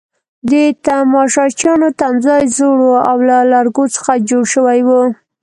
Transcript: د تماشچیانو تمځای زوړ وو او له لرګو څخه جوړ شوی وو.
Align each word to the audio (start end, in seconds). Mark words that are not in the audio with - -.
د 0.49 0.51
تماشچیانو 0.85 1.87
تمځای 1.99 2.43
زوړ 2.57 2.77
وو 2.85 2.95
او 3.09 3.17
له 3.29 3.37
لرګو 3.53 3.85
څخه 3.95 4.11
جوړ 4.29 4.43
شوی 4.53 4.79
وو. 4.87 5.01